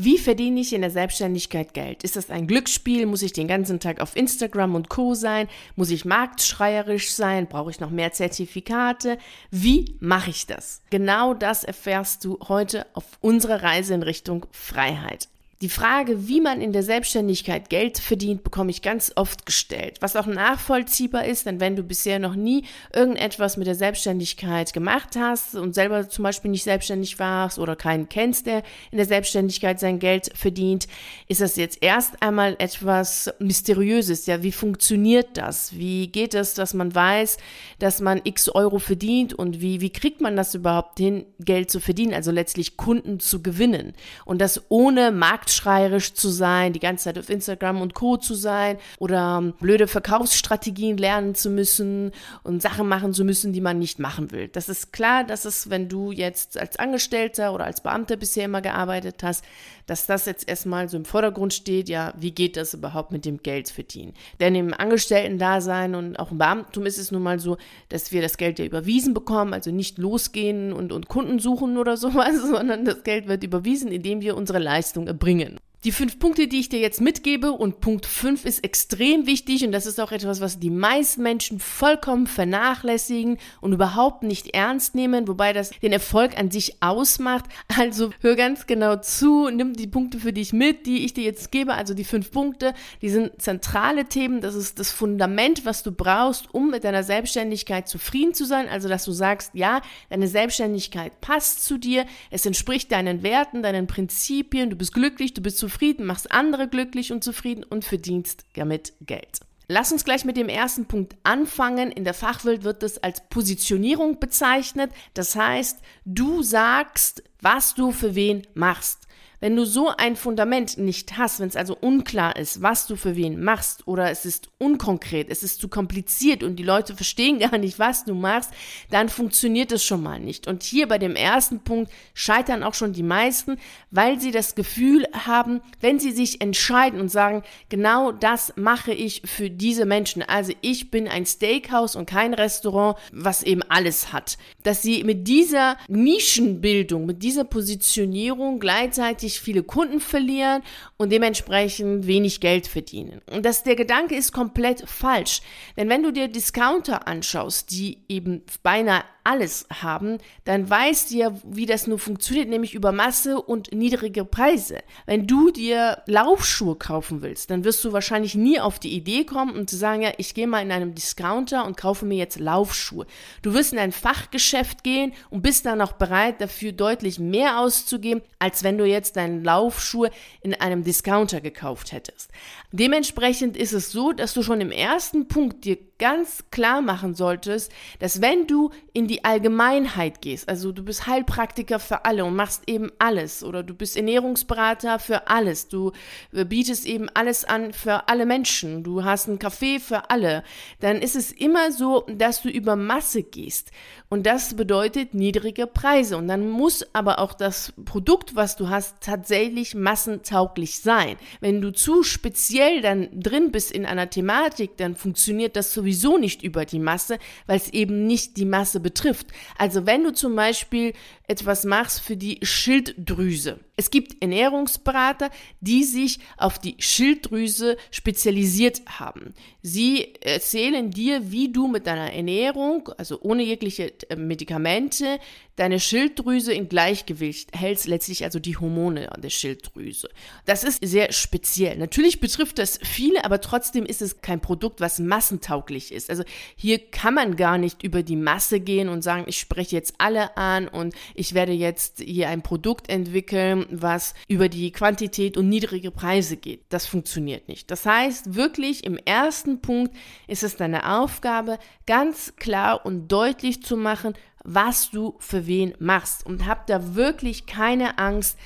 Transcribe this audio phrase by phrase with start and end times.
[0.00, 2.04] Wie verdiene ich in der Selbstständigkeit Geld?
[2.04, 3.04] Ist das ein Glücksspiel?
[3.04, 5.48] Muss ich den ganzen Tag auf Instagram und Co sein?
[5.74, 7.48] Muss ich marktschreierisch sein?
[7.48, 9.18] Brauche ich noch mehr Zertifikate?
[9.50, 10.82] Wie mache ich das?
[10.90, 15.28] Genau das erfährst du heute auf unserer Reise in Richtung Freiheit.
[15.60, 20.14] Die Frage, wie man in der Selbstständigkeit Geld verdient, bekomme ich ganz oft gestellt, was
[20.14, 25.56] auch nachvollziehbar ist, denn wenn du bisher noch nie irgendetwas mit der Selbstständigkeit gemacht hast
[25.56, 28.62] und selber zum Beispiel nicht selbstständig warst oder keinen kennst, der
[28.92, 30.86] in der Selbstständigkeit sein Geld verdient,
[31.26, 34.26] ist das jetzt erst einmal etwas Mysteriöses.
[34.26, 35.72] Ja, wie funktioniert das?
[35.76, 37.36] Wie geht es, dass man weiß,
[37.80, 41.80] dass man x Euro verdient und wie, wie kriegt man das überhaupt hin, Geld zu
[41.80, 43.94] verdienen, also letztlich Kunden zu gewinnen
[44.24, 48.18] und das ohne Markt marktschreierisch zu sein, die ganze Zeit auf Instagram und Co.
[48.18, 52.12] zu sein oder blöde Verkaufsstrategien lernen zu müssen
[52.42, 54.48] und Sachen machen zu müssen, die man nicht machen will.
[54.48, 58.60] Das ist klar, dass es, wenn du jetzt als Angestellter oder als Beamter bisher immer
[58.60, 59.42] gearbeitet hast,
[59.88, 63.42] dass das jetzt erstmal so im Vordergrund steht, ja, wie geht das überhaupt mit dem
[63.42, 64.12] Geld verdienen?
[64.38, 67.56] Denn im Angestellten-Dasein und auch im Beamtum ist es nun mal so,
[67.88, 71.96] dass wir das Geld ja überwiesen bekommen, also nicht losgehen und, und Kunden suchen oder
[71.96, 75.67] sowas, sondern das Geld wird überwiesen, indem wir unsere Leistung erbringen bringen.
[75.84, 79.70] Die fünf Punkte, die ich dir jetzt mitgebe, und Punkt fünf ist extrem wichtig und
[79.70, 85.28] das ist auch etwas, was die meisten Menschen vollkommen vernachlässigen und überhaupt nicht ernst nehmen,
[85.28, 87.44] wobei das den Erfolg an sich ausmacht.
[87.78, 91.52] Also hör ganz genau zu, nimm die Punkte für dich mit, die ich dir jetzt
[91.52, 95.92] gebe, also die fünf Punkte, die sind zentrale Themen, das ist das Fundament, was du
[95.92, 101.20] brauchst, um mit deiner Selbstständigkeit zufrieden zu sein, also dass du sagst, ja, deine Selbstständigkeit
[101.20, 105.67] passt zu dir, es entspricht deinen Werten, deinen Prinzipien, du bist glücklich, du bist zufrieden,
[105.68, 109.40] zufrieden, machst andere glücklich und zufrieden und verdienst damit Geld.
[109.70, 111.92] Lass uns gleich mit dem ersten Punkt anfangen.
[111.92, 114.90] In der Fachwelt wird das als Positionierung bezeichnet.
[115.12, 119.07] Das heißt, du sagst, was du für wen machst.
[119.40, 123.14] Wenn du so ein Fundament nicht hast, wenn es also unklar ist, was du für
[123.14, 127.56] wen machst oder es ist unkonkret, es ist zu kompliziert und die Leute verstehen gar
[127.56, 128.50] nicht, was du machst,
[128.90, 130.48] dann funktioniert es schon mal nicht.
[130.48, 133.58] Und hier bei dem ersten Punkt scheitern auch schon die meisten,
[133.92, 139.22] weil sie das Gefühl haben, wenn sie sich entscheiden und sagen, genau das mache ich
[139.24, 140.22] für diese Menschen.
[140.22, 144.36] Also ich bin ein Steakhouse und kein Restaurant, was eben alles hat.
[144.64, 150.62] Dass sie mit dieser Nischenbildung, mit dieser Positionierung gleichzeitig gleichzeitig viele Kunden verlieren
[150.96, 153.20] und dementsprechend wenig Geld verdienen.
[153.30, 155.40] Und das, der Gedanke ist komplett falsch.
[155.76, 161.32] Denn wenn du dir Discounter anschaust, die eben beinahe alles haben, dann weißt du ja,
[161.44, 164.78] wie das nur funktioniert, nämlich über Masse und niedrige Preise.
[165.04, 169.54] Wenn du dir Laufschuhe kaufen willst, dann wirst du wahrscheinlich nie auf die Idee kommen
[169.54, 173.06] und zu sagen, ja, ich gehe mal in einem Discounter und kaufe mir jetzt Laufschuhe.
[173.42, 178.22] Du wirst in ein Fachgeschäft gehen und bist dann auch bereit, dafür deutlich mehr auszugeben,
[178.38, 180.10] als wenn du jetzt deine Laufschuhe
[180.40, 182.30] in einem Discounter gekauft hättest.
[182.72, 187.72] Dementsprechend ist es so, dass du schon im ersten Punkt dir ganz klar machen solltest,
[187.98, 192.62] dass wenn du in die Allgemeinheit gehst, also du bist Heilpraktiker für alle und machst
[192.66, 193.42] eben alles.
[193.42, 195.92] Oder du bist Ernährungsberater für alles, du
[196.32, 200.42] äh, bietest eben alles an für alle Menschen, du hast einen Kaffee für alle,
[200.80, 203.70] dann ist es immer so, dass du über Masse gehst.
[204.10, 206.16] Und das bedeutet niedrige Preise.
[206.16, 211.16] Und dann muss aber auch das Produkt, was du hast, tatsächlich massentauglich sein.
[211.40, 216.42] Wenn du zu speziell dann drin bist in einer Thematik, dann funktioniert das sowieso nicht
[216.42, 219.07] über die Masse, weil es eben nicht die Masse betrifft.
[219.56, 220.92] Also wenn du zum Beispiel
[221.28, 223.60] etwas machst für die Schilddrüse.
[223.76, 225.30] Es gibt Ernährungsberater,
[225.60, 229.34] die sich auf die Schilddrüse spezialisiert haben.
[229.62, 235.20] Sie erzählen dir, wie du mit deiner Ernährung, also ohne jegliche äh, Medikamente,
[235.58, 240.08] deine Schilddrüse in Gleichgewicht hältst, letztlich also die Hormone an der Schilddrüse.
[240.44, 241.76] Das ist sehr speziell.
[241.76, 246.10] Natürlich betrifft das viele, aber trotzdem ist es kein Produkt, was massentauglich ist.
[246.10, 246.22] Also
[246.54, 250.36] hier kann man gar nicht über die Masse gehen und sagen, ich spreche jetzt alle
[250.36, 255.90] an und ich werde jetzt hier ein Produkt entwickeln, was über die Quantität und niedrige
[255.90, 256.60] Preise geht.
[256.68, 257.70] Das funktioniert nicht.
[257.70, 259.94] Das heißt, wirklich im ersten Punkt
[260.28, 266.24] ist es deine Aufgabe, ganz klar und deutlich zu machen, was du für wen machst.
[266.24, 268.38] Und hab da wirklich keine Angst,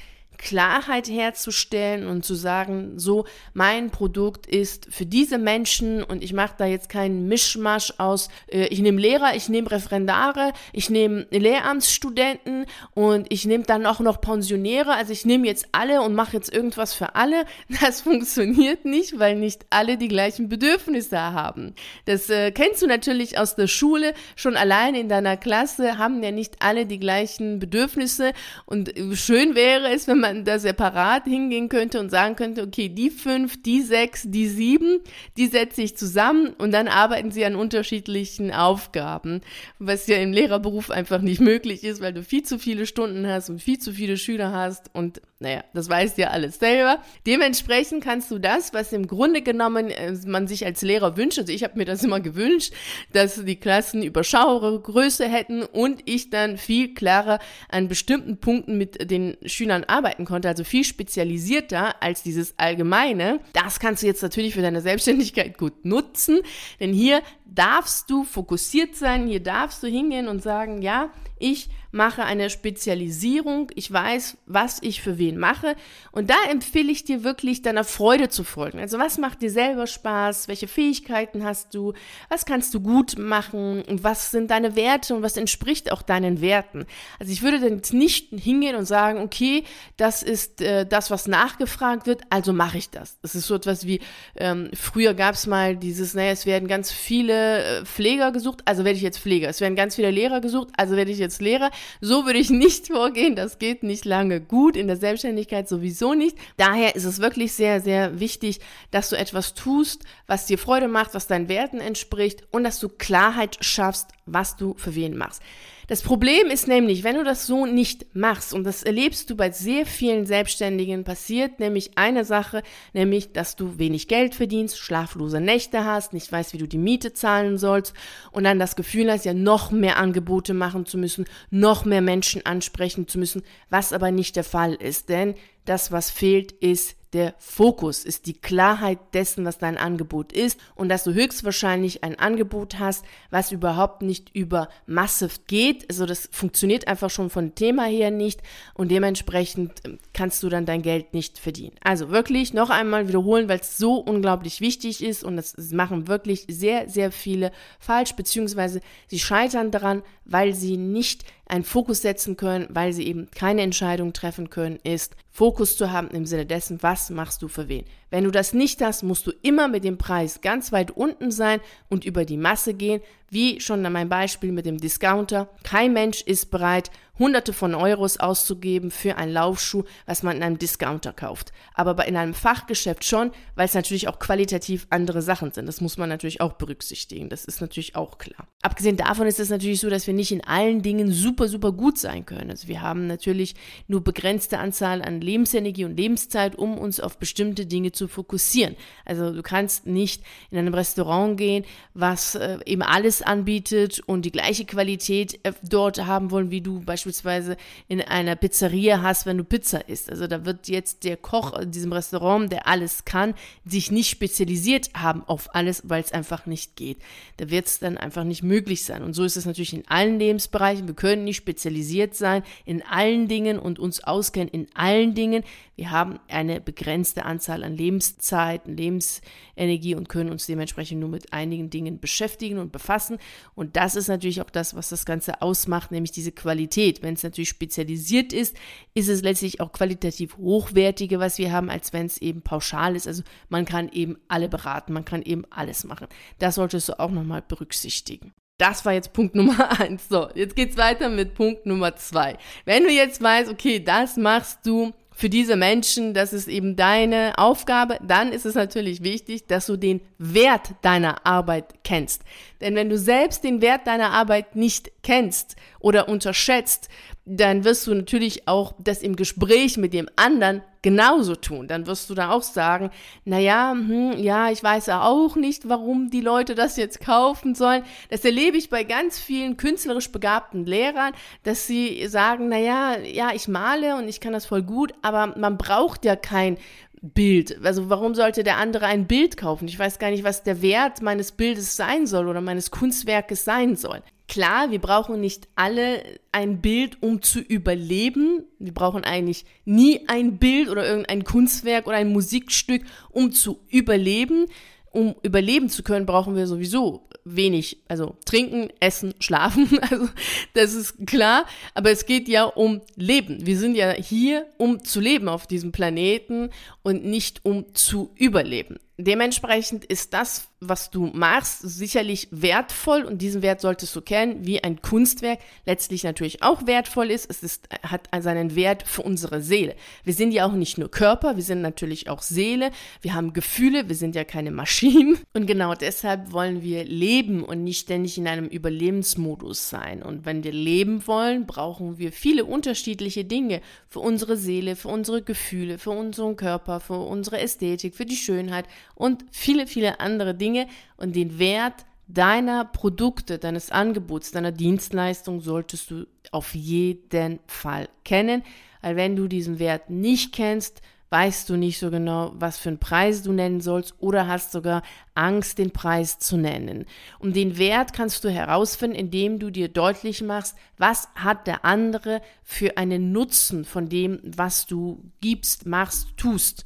[0.43, 3.25] Klarheit herzustellen und zu sagen, so,
[3.55, 8.67] mein Produkt ist für diese Menschen und ich mache da jetzt keinen Mischmasch aus, äh,
[8.67, 14.21] ich nehme Lehrer, ich nehme Referendare, ich nehme Lehramtsstudenten und ich nehme dann auch noch
[14.21, 17.45] Pensionäre, also ich nehme jetzt alle und mache jetzt irgendwas für alle.
[17.83, 21.75] Das funktioniert nicht, weil nicht alle die gleichen Bedürfnisse haben.
[22.05, 26.31] Das äh, kennst du natürlich aus der Schule, schon allein in deiner Klasse haben ja
[26.31, 28.33] nicht alle die gleichen Bedürfnisse
[28.67, 32.89] und schön wäre es, wenn man jemanden da separat hingehen könnte und sagen könnte, okay,
[32.89, 35.01] die fünf, die sechs, die sieben,
[35.37, 39.43] die setze ich zusammen und dann arbeiten sie an unterschiedlichen Aufgaben,
[39.79, 43.51] was ja im Lehrerberuf einfach nicht möglich ist, weil du viel zu viele Stunden hast
[43.51, 46.99] und viel zu viele Schüler hast und naja, das weißt ja alles selber.
[47.27, 51.53] Dementsprechend kannst du das, was im Grunde genommen äh, man sich als Lehrer wünscht, also
[51.53, 52.73] ich habe mir das immer gewünscht,
[53.13, 59.11] dass die Klassen überschaubare Größe hätten und ich dann viel klarer an bestimmten Punkten mit
[59.11, 63.41] den Schülern arbeiten konnte, also viel spezialisierter als dieses allgemeine.
[63.53, 66.41] Das kannst du jetzt natürlich für deine Selbstständigkeit gut nutzen,
[66.79, 71.11] denn hier darfst du fokussiert sein, hier darfst du hingehen und sagen, ja,
[71.43, 75.77] ich mache eine Spezialisierung, ich weiß, was ich für wen mache
[76.11, 78.79] und da empfehle ich dir wirklich deiner Freude zu folgen.
[78.79, 81.93] Also was macht dir selber Spaß, welche Fähigkeiten hast du,
[82.31, 86.41] was kannst du gut machen und was sind deine Werte und was entspricht auch deinen
[86.41, 86.87] Werten.
[87.19, 89.65] Also ich würde dann nicht hingehen und sagen, okay,
[89.99, 93.19] das ist äh, das, was nachgefragt wird, also mache ich das.
[93.21, 94.01] Das ist so etwas wie,
[94.37, 98.85] ähm, früher gab es mal dieses, naja, es werden ganz viele äh, Pfleger gesucht, also
[98.85, 99.51] werde ich jetzt Pfleger.
[99.51, 101.71] Es werden ganz viele Lehrer gesucht, also werde ich jetzt Lehrer.
[102.01, 103.37] So würde ich nicht vorgehen.
[103.37, 104.77] Das geht nicht lange gut.
[104.77, 106.37] In der Selbstständigkeit sowieso nicht.
[106.57, 111.15] Daher ist es wirklich sehr, sehr wichtig, dass du etwas tust, was dir Freude macht,
[111.15, 115.43] was deinen Werten entspricht und dass du Klarheit schaffst, was du für wen machst.
[115.93, 119.51] Das Problem ist nämlich, wenn du das so nicht machst, und das erlebst du bei
[119.51, 122.63] sehr vielen Selbstständigen, passiert nämlich eine Sache,
[122.95, 127.13] nämlich, dass du wenig Geld verdienst, schlaflose Nächte hast, nicht weißt, wie du die Miete
[127.13, 127.93] zahlen sollst
[128.31, 132.47] und dann das Gefühl hast, ja noch mehr Angebote machen zu müssen, noch mehr Menschen
[132.47, 135.35] ansprechen zu müssen, was aber nicht der Fall ist, denn
[135.67, 140.89] das, was fehlt, ist der Fokus, ist die Klarheit dessen, was dein Angebot ist und
[140.89, 145.89] dass du höchstwahrscheinlich ein Angebot hast, was überhaupt nicht über Massive geht.
[145.91, 148.43] Also das funktioniert einfach schon von Thema her nicht
[148.75, 151.77] und dementsprechend ähm, kannst du dann dein Geld nicht verdienen.
[151.85, 156.47] Also wirklich noch einmal wiederholen, weil es so unglaublich wichtig ist und das machen wirklich
[156.49, 162.67] sehr, sehr viele falsch, beziehungsweise sie scheitern daran, weil sie nicht einen Fokus setzen können,
[162.71, 167.11] weil sie eben keine Entscheidung treffen können, ist Fokus zu haben im Sinne dessen, was
[167.11, 167.85] machst du für wen.
[168.13, 171.61] Wenn du das nicht hast, musst du immer mit dem Preis ganz weit unten sein
[171.89, 173.01] und über die Masse gehen,
[173.31, 175.49] wie schon an meinem Beispiel mit dem Discounter.
[175.63, 180.59] Kein Mensch ist bereit, hunderte von Euros auszugeben für einen Laufschuh, was man in einem
[180.59, 181.53] Discounter kauft.
[181.73, 185.67] Aber in einem Fachgeschäft schon, weil es natürlich auch qualitativ andere Sachen sind.
[185.67, 187.31] Das muss man natürlich auch berücksichtigen.
[187.31, 188.49] Das ist natürlich auch klar.
[188.61, 191.99] Abgesehen davon ist es natürlich so, dass wir nicht in allen Dingen super, super gut
[191.99, 192.51] sein können.
[192.51, 193.55] Also wir haben natürlich
[193.89, 198.77] nur begrenzte Anzahl an Lebensenergie und Lebenszeit, um uns auf bestimmte Dinge zu fokussieren.
[199.05, 201.65] Also du kannst nicht in einem Restaurant gehen,
[201.95, 206.81] was äh, eben alles anbietet und die gleiche Qualität äh, dort haben wollen, wie du
[206.81, 207.57] beispielsweise
[207.89, 210.11] in einer Pizzeria hast, wenn du Pizza isst.
[210.11, 213.35] Also da wird jetzt der Koch in diesem Restaurant, der alles kann,
[213.65, 216.99] sich nicht spezialisiert haben auf alles, weil es einfach nicht geht.
[217.37, 219.03] Da wird es dann einfach nicht möglich sein.
[219.03, 220.87] Und so ist es natürlich in allen Lebensbereichen.
[220.87, 225.45] Wir können nicht spezialisiert sein in allen Dingen und uns auskennen in allen Dingen.
[225.77, 231.69] Wir haben eine begrenzte Anzahl an Lebenszeit, Lebensenergie und können uns dementsprechend nur mit einigen
[231.71, 233.19] Dingen beschäftigen und befassen.
[233.55, 237.03] Und das ist natürlich auch das, was das Ganze ausmacht, nämlich diese Qualität.
[237.03, 238.57] Wenn es natürlich spezialisiert ist,
[238.95, 243.07] ist es letztlich auch qualitativ hochwertiger, was wir haben, als wenn es eben pauschal ist.
[243.07, 246.07] Also man kann eben alle beraten, man kann eben alles machen.
[246.39, 248.33] Das solltest du auch nochmal berücksichtigen.
[248.59, 250.09] Das war jetzt Punkt Nummer eins.
[250.09, 252.39] So, jetzt geht's weiter mit Punkt Nummer zwei.
[252.65, 257.35] Wenn du jetzt weißt, okay, das machst du für diese Menschen, das ist eben deine
[257.37, 262.23] Aufgabe, dann ist es natürlich wichtig, dass du den Wert deiner Arbeit kennst.
[262.61, 266.89] Denn wenn du selbst den Wert deiner Arbeit nicht kennst oder unterschätzt,
[267.25, 271.69] dann wirst du natürlich auch das im Gespräch mit dem anderen genauso tun.
[271.69, 272.91] Dann wirst du da auch sagen,
[273.25, 277.85] naja, hm, ja, ich weiß auch nicht, warum die Leute das jetzt kaufen sollen.
[278.11, 281.13] Das erlebe ich bei ganz vielen künstlerisch begabten Lehrern,
[281.45, 285.57] dass sie sagen, naja, ja, ich male und ich kann das voll gut, aber man
[285.57, 286.59] braucht ja kein
[287.03, 287.65] Bild.
[287.65, 289.69] Also warum sollte der andere ein Bild kaufen?
[289.69, 293.77] Ich weiß gar nicht, was der Wert meines Bildes sein soll oder meines Kunstwerkes sein
[293.77, 294.03] soll.
[294.33, 298.47] Klar, wir brauchen nicht alle ein Bild, um zu überleben.
[298.59, 304.47] Wir brauchen eigentlich nie ein Bild oder irgendein Kunstwerk oder ein Musikstück, um zu überleben.
[304.91, 310.09] Um überleben zu können, brauchen wir sowieso wenig, also trinken, essen, schlafen, also
[310.55, 313.45] das ist klar, aber es geht ja um Leben.
[313.45, 316.49] Wir sind ja hier, um zu leben auf diesem Planeten
[316.83, 318.79] und nicht um zu überleben.
[318.97, 324.63] Dementsprechend ist das, was du machst, sicherlich wertvoll und diesen Wert solltest du kennen, wie
[324.63, 327.29] ein Kunstwerk letztlich natürlich auch wertvoll ist.
[327.29, 329.75] Es ist, hat seinen Wert für unsere Seele.
[330.05, 332.71] Wir sind ja auch nicht nur Körper, wir sind natürlich auch Seele.
[333.01, 335.19] Wir haben Gefühle, wir sind ja keine Maschinen.
[335.35, 340.03] Und genau deshalb wollen wir leben und nicht ständig in einem Überlebensmodus sein.
[340.03, 345.23] Und wenn wir leben wollen, brauchen wir viele unterschiedliche Dinge für unsere Seele, für unsere
[345.23, 350.52] Gefühle, für unseren Körper, für unsere Ästhetik, für die Schönheit und viele, viele andere Dinge
[350.53, 350.67] Dinge
[350.97, 358.43] und den Wert deiner Produkte, deines Angebots, deiner Dienstleistung solltest du auf jeden Fall kennen.
[358.83, 362.79] Weil wenn du diesen Wert nicht kennst, weißt du nicht so genau, was für einen
[362.79, 364.83] Preis du nennen sollst oder hast sogar
[365.15, 366.87] Angst, den Preis zu nennen.
[367.19, 372.21] Und den Wert kannst du herausfinden, indem du dir deutlich machst, was hat der andere
[372.43, 376.65] für einen Nutzen von dem, was du gibst, machst, tust.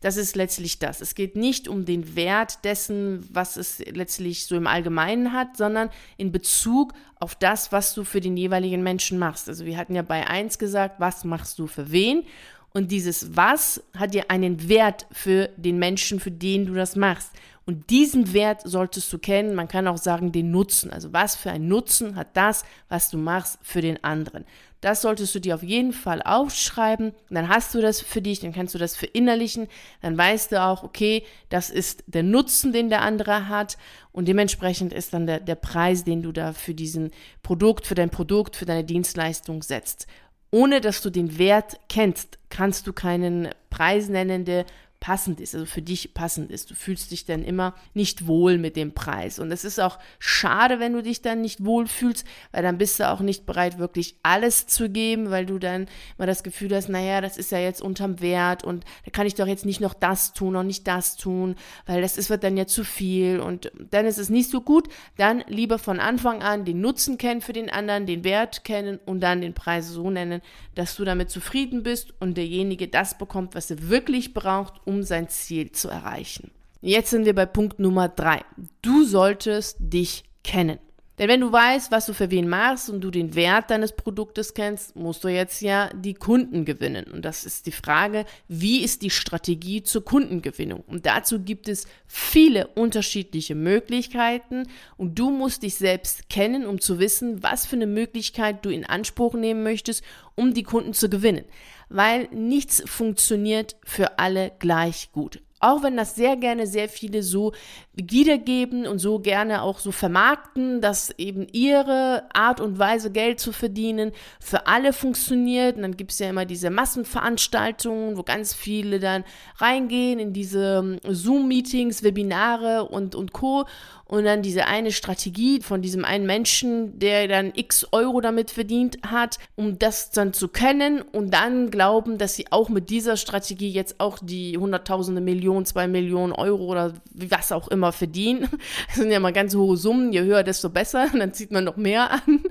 [0.00, 1.00] Das ist letztlich das.
[1.00, 5.90] Es geht nicht um den Wert dessen, was es letztlich so im Allgemeinen hat, sondern
[6.16, 9.48] in Bezug auf das, was du für den jeweiligen Menschen machst.
[9.48, 12.24] Also wir hatten ja bei eins gesagt, was machst du für wen?
[12.72, 17.32] Und dieses Was hat ja einen Wert für den Menschen, für den du das machst.
[17.68, 19.54] Und diesen Wert solltest du kennen.
[19.54, 20.90] Man kann auch sagen, den Nutzen.
[20.90, 24.46] Also was für einen Nutzen hat das, was du machst für den anderen.
[24.80, 27.10] Das solltest du dir auf jeden Fall aufschreiben.
[27.10, 29.66] Und dann hast du das für dich, dann kannst du das verinnerlichen.
[30.00, 33.76] Dann weißt du auch, okay, das ist der Nutzen, den der andere hat.
[34.12, 37.10] Und dementsprechend ist dann der, der Preis, den du da für diesen
[37.42, 40.06] Produkt, für dein Produkt, für deine Dienstleistung setzt.
[40.50, 44.64] Ohne dass du den Wert kennst, kannst du keinen Preis nennen, der
[45.00, 46.70] passend ist, also für dich passend ist.
[46.70, 49.38] Du fühlst dich dann immer nicht wohl mit dem Preis.
[49.38, 52.98] Und es ist auch schade, wenn du dich dann nicht wohl fühlst, weil dann bist
[52.98, 55.86] du auch nicht bereit, wirklich alles zu geben, weil du dann
[56.16, 59.34] immer das Gefühl hast, naja, das ist ja jetzt unterm Wert und da kann ich
[59.34, 61.54] doch jetzt nicht noch das tun, noch nicht das tun,
[61.86, 64.88] weil das ist, wird dann ja zu viel und dann ist es nicht so gut.
[65.16, 69.20] Dann lieber von Anfang an den Nutzen kennen für den anderen, den Wert kennen und
[69.20, 70.42] dann den Preis so nennen,
[70.74, 75.28] dass du damit zufrieden bist und derjenige das bekommt, was er wirklich braucht, um sein
[75.28, 76.50] Ziel zu erreichen.
[76.80, 78.40] Jetzt sind wir bei Punkt Nummer drei.
[78.82, 80.78] Du solltest dich kennen.
[81.18, 84.54] Denn wenn du weißt, was du für wen machst und du den Wert deines Produktes
[84.54, 87.06] kennst, musst du jetzt ja die Kunden gewinnen.
[87.06, 90.84] Und das ist die Frage, wie ist die Strategie zur Kundengewinnung?
[90.86, 97.00] Und dazu gibt es viele unterschiedliche Möglichkeiten und du musst dich selbst kennen, um zu
[97.00, 100.04] wissen, was für eine Möglichkeit du in Anspruch nehmen möchtest,
[100.36, 101.44] um die Kunden zu gewinnen.
[101.88, 105.40] Weil nichts funktioniert für alle gleich gut.
[105.60, 107.52] Auch wenn das sehr gerne sehr viele so
[107.92, 113.50] wiedergeben und so gerne auch so vermarkten, dass eben ihre Art und Weise Geld zu
[113.50, 115.74] verdienen für alle funktioniert.
[115.76, 119.24] Und dann gibt es ja immer diese Massenveranstaltungen, wo ganz viele dann
[119.56, 123.66] reingehen in diese ähm, Zoom-Meetings, Webinare und, und Co.
[124.08, 128.98] Und dann diese eine Strategie von diesem einen Menschen, der dann x Euro damit verdient
[129.06, 133.70] hat, um das dann zu können und dann glauben, dass sie auch mit dieser Strategie
[133.70, 138.48] jetzt auch die hunderttausende Millionen, zwei Millionen Euro oder was auch immer verdienen.
[138.86, 141.76] Das sind ja mal ganz hohe Summen, je höher, desto besser, dann zieht man noch
[141.76, 142.42] mehr an.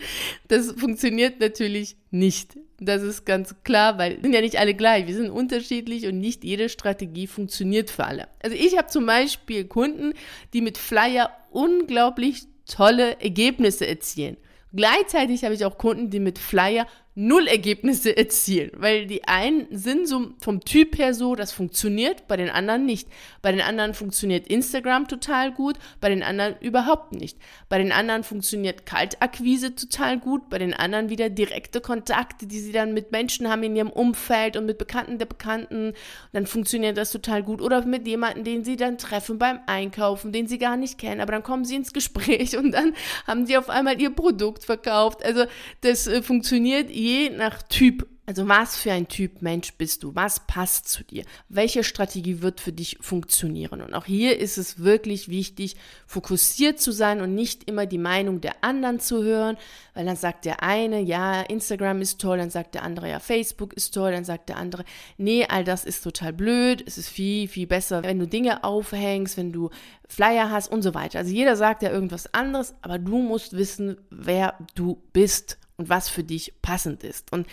[0.48, 2.56] Das funktioniert natürlich nicht.
[2.80, 5.08] Das ist ganz klar, weil sind ja nicht alle gleich.
[5.08, 8.28] Wir sind unterschiedlich und nicht jede Strategie funktioniert für alle.
[8.44, 10.14] Also ich habe zum Beispiel Kunden,
[10.54, 14.38] die mit Flyer unglaublich tolle Ergebnisse erzielen.
[14.74, 16.86] Gleichzeitig habe ich auch Kunden, die mit Flyer
[17.20, 22.38] null Ergebnisse erzielen, weil die einen sind so vom Typ her so, das funktioniert, bei
[22.38, 23.10] den anderen nicht.
[23.42, 27.40] Bei den anderen funktioniert Instagram total gut, bei den anderen überhaupt nicht.
[27.70, 32.72] Bei den anderen funktioniert Kaltakquise total gut, bei den anderen wieder direkte Kontakte, die sie
[32.72, 35.94] dann mit Menschen haben in ihrem Umfeld und mit Bekannten der Bekannten,
[36.34, 40.46] dann funktioniert das total gut oder mit jemandem, den sie dann treffen beim Einkaufen, den
[40.46, 42.94] sie gar nicht kennen, aber dann kommen sie ins Gespräch und dann
[43.26, 45.26] haben sie auf einmal ihr Produkt verkauft.
[45.26, 45.46] Also
[45.82, 50.14] das äh, funktioniert je nach Typ also was für ein Typ Mensch bist du?
[50.14, 51.24] Was passt zu dir?
[51.48, 53.82] Welche Strategie wird für dich funktionieren?
[53.82, 58.42] Und auch hier ist es wirklich wichtig, fokussiert zu sein und nicht immer die Meinung
[58.42, 59.56] der anderen zu hören,
[59.94, 63.72] weil dann sagt der eine, ja, Instagram ist toll, dann sagt der andere, ja, Facebook
[63.72, 64.84] ist toll, dann sagt der andere,
[65.18, 69.38] nee, all das ist total blöd, es ist viel, viel besser, wenn du Dinge aufhängst,
[69.38, 69.70] wenn du
[70.06, 71.20] Flyer hast und so weiter.
[71.20, 76.10] Also jeder sagt ja irgendwas anderes, aber du musst wissen, wer du bist und was
[76.10, 77.32] für dich passend ist.
[77.32, 77.48] Und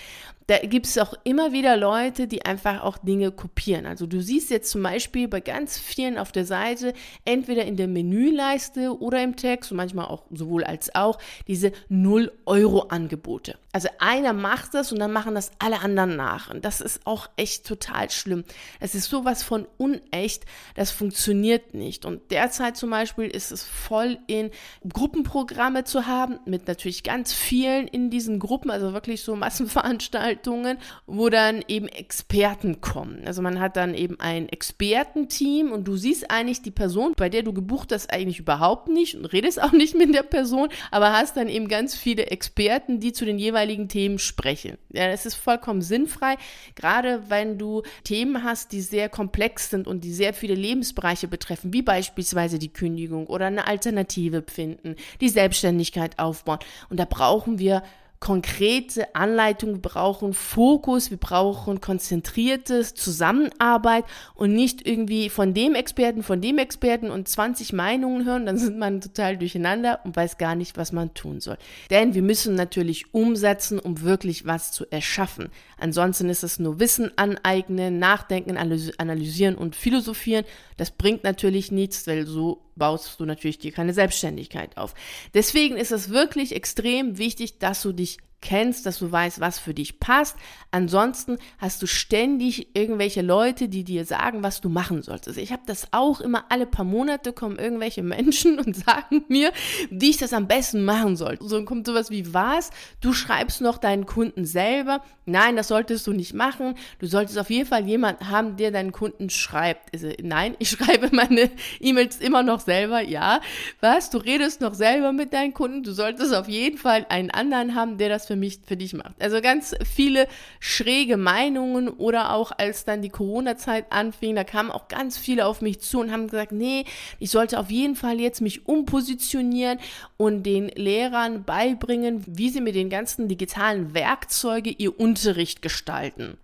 [0.47, 3.87] da gibt es auch immer wieder Leute, die einfach auch Dinge kopieren.
[3.87, 6.93] Also du siehst jetzt zum Beispiel bei ganz vielen auf der Seite,
[7.25, 13.57] entweder in der Menüleiste oder im Text manchmal auch sowohl als auch, diese 0-Euro-Angebote.
[13.73, 16.51] Also einer macht das und dann machen das alle anderen nach.
[16.51, 18.45] Und das ist auch echt total schlimm.
[18.81, 22.05] Es ist sowas von unecht, das funktioniert nicht.
[22.05, 24.51] Und derzeit zum Beispiel ist es voll in
[24.87, 30.79] Gruppenprogramme zu haben, mit natürlich ganz vielen in diesen Gruppen, also wirklich so Massenveranstaltungen Veranstaltungen,
[31.07, 33.23] wo dann eben Experten kommen.
[33.27, 37.43] Also man hat dann eben ein Expertenteam und du siehst eigentlich die Person, bei der
[37.43, 41.37] du gebucht hast, eigentlich überhaupt nicht und redest auch nicht mit der Person, aber hast
[41.37, 44.77] dann eben ganz viele Experten, die zu den jeweiligen Themen sprechen.
[44.93, 46.37] Ja, das ist vollkommen sinnfrei,
[46.75, 51.73] gerade wenn du Themen hast, die sehr komplex sind und die sehr viele Lebensbereiche betreffen,
[51.73, 56.59] wie beispielsweise die Kündigung oder eine Alternative finden, die Selbstständigkeit aufbauen.
[56.89, 57.83] Und da brauchen wir
[58.25, 66.23] konkrete Anleitung, wir brauchen Fokus, wir brauchen konzentrierte Zusammenarbeit und nicht irgendwie von dem Experten,
[66.23, 70.55] von dem Experten und 20 Meinungen hören, dann sind man total durcheinander und weiß gar
[70.55, 71.59] nicht, was man tun soll.
[71.91, 75.51] Denn wir müssen natürlich umsetzen, um wirklich was zu erschaffen.
[75.77, 80.47] Ansonsten ist es nur Wissen aneignen, nachdenken, analysieren und philosophieren.
[80.79, 84.95] Das bringt natürlich nichts, weil so baust du natürlich dir keine Selbstständigkeit auf.
[85.35, 89.75] Deswegen ist es wirklich extrem wichtig, dass du dich kennst, dass du weißt, was für
[89.75, 90.37] dich passt.
[90.71, 95.27] Ansonsten hast du ständig irgendwelche Leute, die dir sagen, was du machen sollst.
[95.27, 99.53] Also ich habe das auch immer alle paar Monate kommen irgendwelche Menschen und sagen mir,
[99.91, 101.39] wie ich das am besten machen soll.
[101.41, 102.71] So kommt sowas wie was?
[103.01, 105.03] Du schreibst noch deinen Kunden selber.
[105.27, 106.75] Nein, das solltest du nicht machen.
[106.99, 109.95] Du solltest auf jeden Fall jemanden haben, der deinen Kunden schreibt.
[109.95, 113.01] Also, nein, ich schreibe meine E-Mails immer noch selber.
[113.01, 113.41] Ja,
[113.81, 114.11] was?
[114.11, 115.83] Du redest noch selber mit deinen Kunden.
[115.83, 119.15] Du solltest auf jeden Fall einen anderen haben, der das für mich, für dich macht.
[119.21, 120.29] Also ganz viele
[120.61, 125.61] schräge Meinungen oder auch als dann die Corona-Zeit anfing, da kamen auch ganz viele auf
[125.61, 126.85] mich zu und haben gesagt, nee,
[127.19, 129.79] ich sollte auf jeden Fall jetzt mich umpositionieren
[130.17, 136.39] und den Lehrern beibringen, wie sie mit den ganzen digitalen Werkzeugen ihr Unterricht gestalten.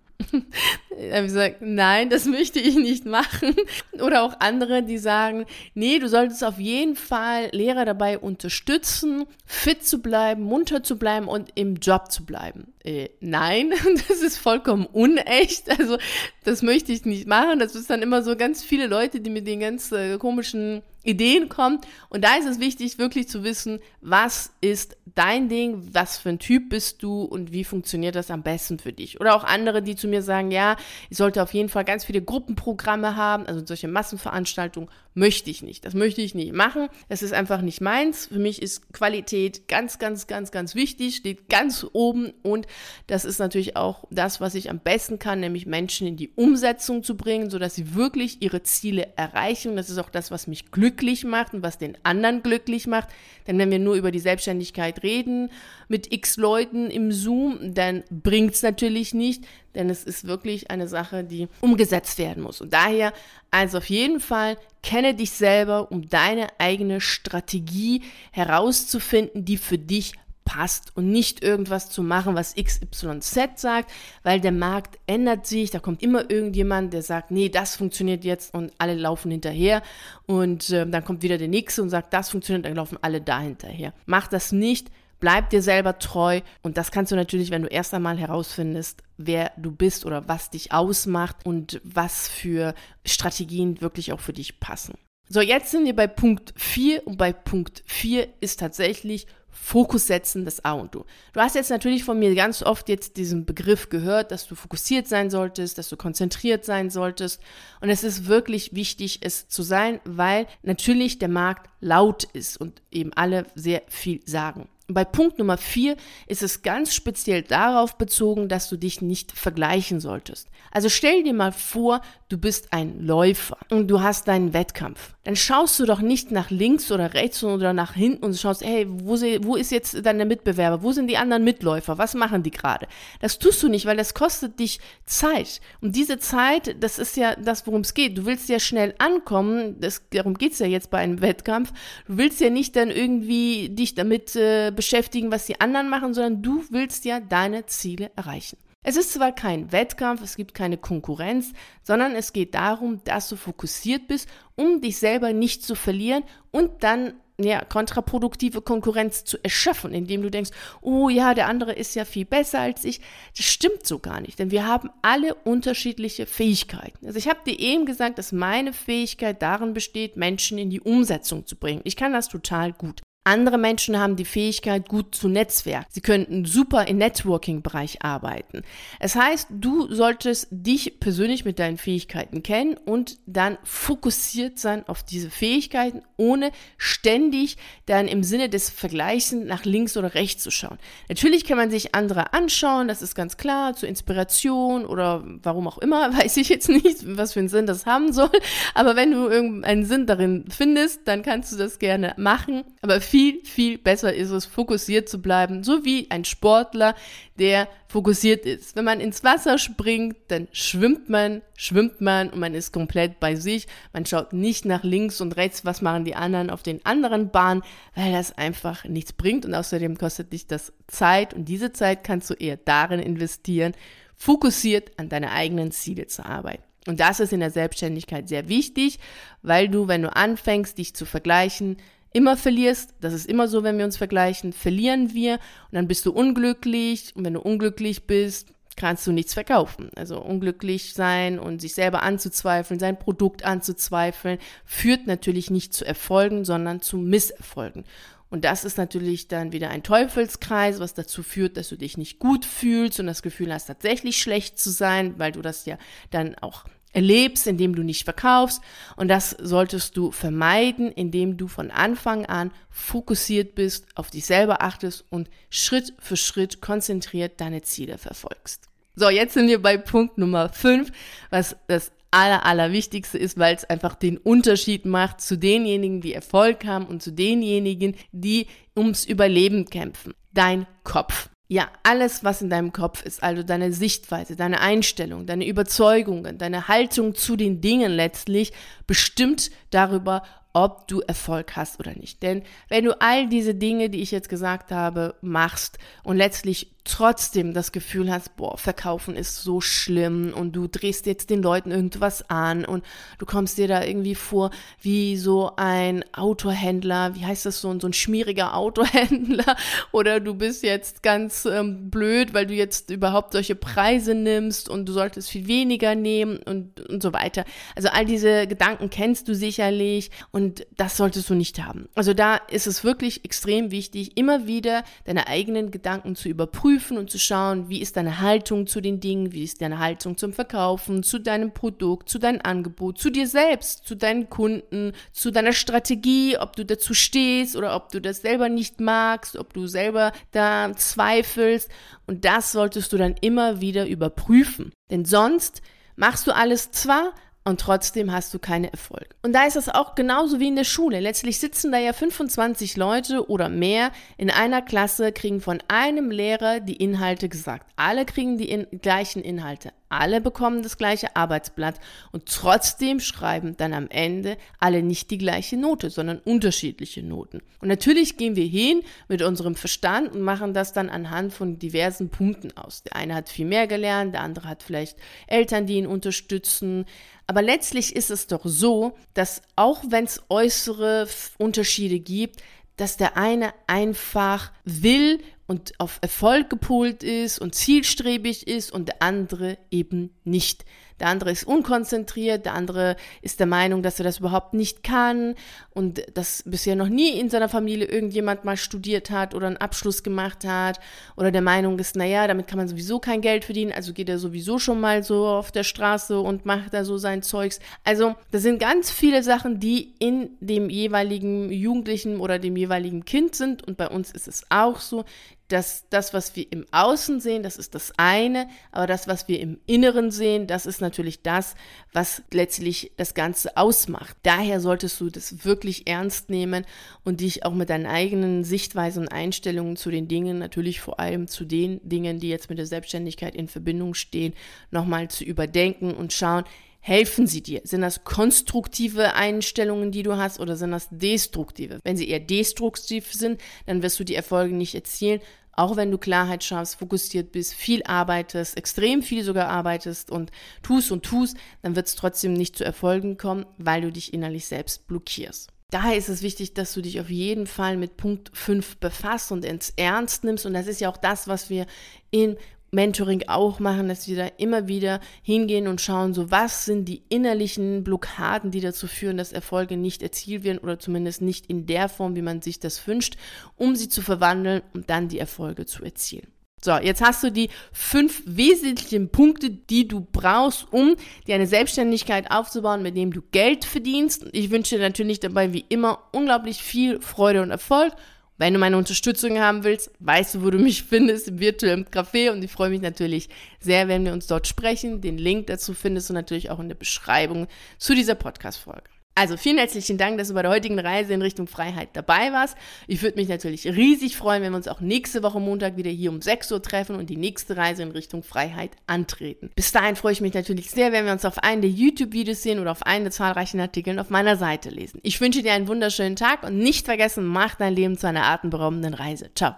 [1.12, 3.54] Habe ich nein, das möchte ich nicht machen.
[4.00, 9.84] Oder auch andere, die sagen, nee, du solltest auf jeden Fall Lehrer dabei unterstützen, fit
[9.86, 12.72] zu bleiben, munter zu bleiben und im Job zu bleiben.
[12.84, 13.72] Äh, nein,
[14.08, 15.70] das ist vollkommen unecht.
[15.78, 15.98] Also
[16.44, 17.58] das möchte ich nicht machen.
[17.58, 21.49] Das ist dann immer so ganz viele Leute, die mit den ganz äh, komischen Ideen
[21.49, 21.80] kommen.
[22.09, 26.38] Und da ist es wichtig, wirklich zu wissen, was ist dein Ding, was für ein
[26.38, 29.20] Typ bist du und wie funktioniert das am besten für dich.
[29.20, 30.77] Oder auch andere, die zu mir sagen, ja,
[31.09, 35.85] ich sollte auf jeden Fall ganz viele Gruppenprogramme haben, also solche Massenveranstaltungen möchte ich nicht.
[35.85, 36.88] Das möchte ich nicht machen.
[37.09, 38.27] Das ist einfach nicht meins.
[38.27, 42.66] Für mich ist Qualität ganz, ganz, ganz, ganz wichtig, steht ganz oben und
[43.07, 47.03] das ist natürlich auch das, was ich am besten kann, nämlich Menschen in die Umsetzung
[47.03, 49.77] zu bringen, sodass sie wirklich ihre Ziele erreichen.
[49.77, 53.09] Das ist auch das, was mich glücklich macht und was den anderen glücklich macht.
[53.46, 55.51] Denn wenn wir nur über die Selbstständigkeit reden
[55.88, 60.88] mit x Leuten im Zoom, dann bringt es natürlich nicht, denn es ist wirklich eine
[60.88, 62.61] Sache, die umgesetzt werden muss.
[62.61, 63.12] Und daher
[63.50, 70.14] also auf jeden Fall kenne dich selber, um deine eigene Strategie herauszufinden, die für dich
[70.44, 73.92] passt und nicht irgendwas zu machen, was XYZ sagt,
[74.24, 78.52] weil der Markt ändert sich, da kommt immer irgendjemand, der sagt, nee, das funktioniert jetzt
[78.52, 79.80] und alle laufen hinterher
[80.26, 83.38] und äh, dann kommt wieder der nächste und sagt, das funktioniert, dann laufen alle da
[83.38, 83.92] hinterher.
[84.06, 87.94] Mach das nicht, bleib dir selber treu und das kannst du natürlich, wenn du erst
[87.94, 94.20] einmal herausfindest, wer du bist oder was dich ausmacht und was für Strategien wirklich auch
[94.20, 94.94] für dich passen.
[95.28, 100.44] So, jetzt sind wir bei Punkt 4 und bei Punkt 4 ist tatsächlich Fokus setzen,
[100.44, 101.04] das A und O.
[101.33, 105.06] Du hast jetzt natürlich von mir ganz oft jetzt diesen Begriff gehört, dass du fokussiert
[105.06, 107.40] sein solltest, dass du konzentriert sein solltest.
[107.80, 112.83] Und es ist wirklich wichtig, es zu sein, weil natürlich der Markt laut ist und
[112.90, 114.68] eben alle sehr viel sagen.
[114.92, 120.00] Bei Punkt Nummer vier ist es ganz speziell darauf bezogen, dass du dich nicht vergleichen
[120.00, 120.48] solltest.
[120.70, 125.14] Also stell dir mal vor, du bist ein Läufer und du hast deinen Wettkampf.
[125.24, 128.87] Dann schaust du doch nicht nach links oder rechts oder nach hinten und schaust, hey,
[128.88, 130.83] wo, wo ist jetzt deine Mitbewerber?
[130.83, 131.98] Wo sind die anderen Mitläufer?
[131.98, 132.87] Was machen die gerade?
[133.20, 135.61] Das tust du nicht, weil das kostet dich Zeit.
[135.81, 138.16] Und diese Zeit, das ist ja das, worum es geht.
[138.16, 139.81] Du willst ja schnell ankommen.
[139.81, 141.72] Das, darum geht's ja jetzt bei einem Wettkampf.
[142.07, 146.40] Du willst ja nicht dann irgendwie dich damit äh, beschäftigen, was die anderen machen, sondern
[146.40, 148.57] du willst ja deine Ziele erreichen.
[148.83, 153.37] Es ist zwar kein Wettkampf, es gibt keine Konkurrenz, sondern es geht darum, dass du
[153.37, 159.93] fokussiert bist, um dich selber nicht zu verlieren und dann ja, kontraproduktive Konkurrenz zu erschaffen,
[159.93, 163.03] indem du denkst, oh ja, der andere ist ja viel besser als ich.
[163.37, 167.07] Das stimmt so gar nicht, denn wir haben alle unterschiedliche Fähigkeiten.
[167.07, 171.47] Also ich habe dir eben gesagt, dass meine Fähigkeit darin besteht, Menschen in die Umsetzung
[171.47, 171.83] zu bringen.
[171.85, 173.03] Ich kann das total gut.
[173.24, 175.85] Andere Menschen haben die Fähigkeit, gut zu Netzwerken.
[175.90, 178.62] Sie könnten super im Networking-Bereich arbeiten.
[178.98, 185.02] Es heißt, du solltest dich persönlich mit deinen Fähigkeiten kennen und dann fokussiert sein auf
[185.02, 190.78] diese Fähigkeiten, ohne ständig dann im Sinne des Vergleichs nach links oder rechts zu schauen.
[191.11, 195.76] Natürlich kann man sich andere anschauen, das ist ganz klar, zur Inspiration oder warum auch
[195.76, 198.33] immer, weiß ich jetzt nicht, was für einen Sinn das haben soll.
[198.72, 202.64] Aber wenn du irgendeinen Sinn darin findest, dann kannst du das gerne machen.
[202.80, 206.94] Aber viel, viel besser ist es, fokussiert zu bleiben, so wie ein Sportler,
[207.40, 208.77] der fokussiert ist.
[208.77, 213.35] Wenn man ins Wasser springt, dann schwimmt man, schwimmt man und man ist komplett bei
[213.35, 213.66] sich.
[213.92, 217.62] Man schaut nicht nach links und rechts, was machen die anderen auf den anderen Bahnen,
[217.96, 222.31] weil das einfach nichts bringt und außerdem kostet dich das Zeit und diese Zeit kannst
[222.31, 223.73] du eher darin investieren,
[224.14, 226.62] fokussiert an deine eigenen Ziele zu arbeiten.
[226.87, 229.01] Und das ist in der Selbstständigkeit sehr wichtig,
[229.42, 231.77] weil du, wenn du anfängst, dich zu vergleichen,
[232.12, 236.07] immer verlierst, das ist immer so, wenn wir uns vergleichen, verlieren wir und dann bist
[236.07, 239.90] du unglücklich und wenn du unglücklich bist, kannst du nichts verkaufen.
[239.94, 246.44] Also unglücklich sein und sich selber anzuzweifeln, sein Produkt anzuzweifeln, führt natürlich nicht zu Erfolgen,
[246.44, 247.85] sondern zu Misserfolgen.
[248.31, 252.20] Und das ist natürlich dann wieder ein Teufelskreis, was dazu führt, dass du dich nicht
[252.20, 255.77] gut fühlst und das Gefühl hast, tatsächlich schlecht zu sein, weil du das ja
[256.11, 258.61] dann auch erlebst, indem du nicht verkaufst.
[258.96, 264.62] Und das solltest du vermeiden, indem du von Anfang an fokussiert bist, auf dich selber
[264.62, 268.68] achtest und Schritt für Schritt konzentriert deine Ziele verfolgst.
[268.96, 270.90] So, jetzt sind wir bei Punkt Nummer 5,
[271.31, 276.64] was das aller, allerwichtigste ist, weil es einfach den Unterschied macht zu denjenigen, die Erfolg
[276.64, 280.14] haben und zu denjenigen, die ums Überleben kämpfen.
[280.33, 281.31] Dein Kopf.
[281.52, 286.68] Ja, alles, was in deinem Kopf ist, also deine Sichtweise, deine Einstellung, deine Überzeugungen, deine
[286.68, 288.52] Haltung zu den Dingen letztlich,
[288.86, 292.22] bestimmt darüber, ob du Erfolg hast oder nicht.
[292.22, 297.53] Denn wenn du all diese Dinge, die ich jetzt gesagt habe, machst und letztlich trotzdem
[297.53, 302.29] das Gefühl hast, boah, verkaufen ist so schlimm und du drehst jetzt den Leuten irgendwas
[302.31, 302.85] an und
[303.19, 307.87] du kommst dir da irgendwie vor wie so ein Autohändler, wie heißt das so, so
[307.87, 309.57] ein schmieriger Autohändler
[309.93, 314.87] oder du bist jetzt ganz ähm, blöd, weil du jetzt überhaupt solche Preise nimmst und
[314.87, 317.45] du solltest viel weniger nehmen und, und so weiter.
[317.77, 321.88] Also all diese Gedanken kennst du sicherlich und das solltest du nicht haben.
[321.95, 326.98] Also da ist es wirklich extrem wichtig, immer wieder deine eigenen Gedanken zu überprüfen prüfen
[326.98, 330.33] und zu schauen, wie ist deine Haltung zu den Dingen, wie ist deine Haltung zum
[330.33, 335.52] Verkaufen, zu deinem Produkt, zu deinem Angebot, zu dir selbst, zu deinen Kunden, zu deiner
[335.52, 340.12] Strategie, ob du dazu stehst oder ob du das selber nicht magst, ob du selber
[340.30, 341.68] da zweifelst.
[342.06, 344.72] Und das solltest du dann immer wieder überprüfen.
[344.90, 345.62] Denn sonst
[345.96, 349.09] machst du alles zwar, und trotzdem hast du keine Erfolge.
[349.22, 351.00] Und da ist es auch genauso wie in der Schule.
[351.00, 356.61] Letztlich sitzen da ja 25 Leute oder mehr in einer Klasse, kriegen von einem Lehrer
[356.61, 357.66] die Inhalte gesagt.
[357.76, 359.72] Alle kriegen die in gleichen Inhalte.
[359.90, 361.81] Alle bekommen das gleiche Arbeitsblatt
[362.12, 367.42] und trotzdem schreiben dann am Ende alle nicht die gleiche Note, sondern unterschiedliche Noten.
[367.61, 372.09] Und natürlich gehen wir hin mit unserem Verstand und machen das dann anhand von diversen
[372.09, 372.85] Punkten aus.
[372.85, 376.85] Der eine hat viel mehr gelernt, der andere hat vielleicht Eltern, die ihn unterstützen.
[377.26, 382.42] Aber letztlich ist es doch so, dass auch wenn es äußere Unterschiede gibt,
[382.76, 385.18] dass der eine einfach will
[385.50, 390.64] und auf Erfolg gepolt ist und zielstrebig ist und der andere eben nicht.
[391.00, 395.34] Der andere ist unkonzentriert, der andere ist der Meinung, dass er das überhaupt nicht kann
[395.70, 400.02] und dass bisher noch nie in seiner Familie irgendjemand mal studiert hat oder einen Abschluss
[400.02, 400.78] gemacht hat
[401.16, 404.18] oder der Meinung ist, naja, damit kann man sowieso kein Geld verdienen, also geht er
[404.18, 407.60] sowieso schon mal so auf der Straße und macht da so sein Zeugs.
[407.82, 413.34] Also, das sind ganz viele Sachen, die in dem jeweiligen Jugendlichen oder dem jeweiligen Kind
[413.34, 415.06] sind und bei uns ist es auch so
[415.52, 419.40] dass das, was wir im Außen sehen, das ist das eine, aber das, was wir
[419.40, 421.54] im Inneren sehen, das ist natürlich das,
[421.92, 424.16] was letztlich das Ganze ausmacht.
[424.22, 426.64] Daher solltest du das wirklich ernst nehmen
[427.04, 431.26] und dich auch mit deinen eigenen Sichtweisen und Einstellungen zu den Dingen, natürlich vor allem
[431.26, 434.34] zu den Dingen, die jetzt mit der Selbstständigkeit in Verbindung stehen,
[434.70, 436.44] nochmal zu überdenken und schauen,
[436.80, 437.60] helfen sie dir?
[437.64, 441.78] Sind das konstruktive Einstellungen, die du hast, oder sind das destruktive?
[441.84, 445.20] Wenn sie eher destruktiv sind, dann wirst du die Erfolge nicht erzielen,
[445.61, 450.31] auch wenn du Klarheit schaffst, fokussiert bist, viel arbeitest, extrem viel sogar arbeitest und
[450.62, 454.46] tust und tust, dann wird es trotzdem nicht zu Erfolgen kommen, weil du dich innerlich
[454.46, 455.51] selbst blockierst.
[455.70, 459.44] Daher ist es wichtig, dass du dich auf jeden Fall mit Punkt 5 befasst und
[459.44, 460.46] ins Ernst nimmst.
[460.46, 461.66] Und das ist ja auch das, was wir
[462.11, 462.37] in
[462.70, 467.02] Mentoring auch machen, dass wir da immer wieder hingehen und schauen, so was sind die
[467.09, 471.88] innerlichen Blockaden, die dazu führen, dass Erfolge nicht erzielt werden oder zumindest nicht in der
[471.88, 473.16] Form, wie man sich das wünscht,
[473.56, 476.28] um sie zu verwandeln und dann die Erfolge zu erzielen.
[476.62, 480.94] So, jetzt hast du die fünf wesentlichen Punkte, die du brauchst, um
[481.26, 484.26] dir eine Selbstständigkeit aufzubauen, mit dem du Geld verdienst.
[484.33, 487.94] Ich wünsche dir natürlich dabei wie immer unglaublich viel Freude und Erfolg.
[488.40, 492.31] Wenn du meine Unterstützung haben willst, weißt du, wo du mich findest, im virtuellen Café.
[492.31, 493.29] Und ich freue mich natürlich
[493.61, 495.03] sehr, wenn wir uns dort sprechen.
[495.03, 498.88] Den Link dazu findest du natürlich auch in der Beschreibung zu dieser Podcast-Folge.
[499.14, 502.57] Also vielen herzlichen Dank, dass du bei der heutigen Reise in Richtung Freiheit dabei warst.
[502.87, 506.11] Ich würde mich natürlich riesig freuen, wenn wir uns auch nächste Woche Montag wieder hier
[506.11, 509.51] um 6 Uhr treffen und die nächste Reise in Richtung Freiheit antreten.
[509.57, 512.61] Bis dahin freue ich mich natürlich sehr, wenn wir uns auf einen der YouTube-Videos sehen
[512.61, 515.01] oder auf einen der zahlreichen Artikeln auf meiner Seite lesen.
[515.03, 518.94] Ich wünsche dir einen wunderschönen Tag und nicht vergessen, mach dein Leben zu einer atemberaubenden
[518.94, 519.31] Reise.
[519.35, 519.49] Ciao.